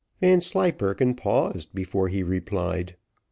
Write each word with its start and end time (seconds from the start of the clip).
Vanslyperken 0.19 1.13
paused 1.13 1.75
before 1.75 2.07
he 2.07 2.23
replied. 2.23 2.95